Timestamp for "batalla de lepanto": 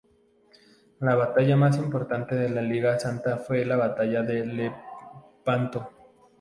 3.75-5.91